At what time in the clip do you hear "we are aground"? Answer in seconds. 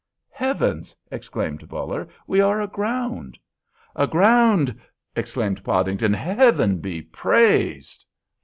2.25-3.37